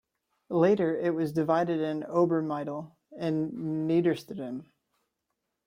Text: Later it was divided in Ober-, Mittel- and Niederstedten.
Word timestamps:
Later 0.49 0.99
it 0.99 1.13
was 1.13 1.31
divided 1.31 1.79
in 1.79 2.03
Ober-, 2.07 2.41
Mittel- 2.41 2.93
and 3.15 3.51
Niederstedten. 3.87 4.65